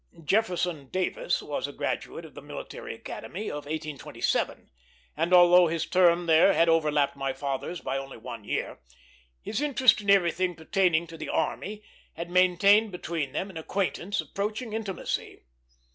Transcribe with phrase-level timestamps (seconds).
[0.23, 4.71] Jefferson Davis was a graduate of the Military Academy, of 1827;
[5.15, 8.79] and although his term there had overlapped my father's by only one year,
[9.43, 11.83] his interest in everything pertaining to the army
[12.13, 15.43] had maintained between them an acquaintance approaching intimacy.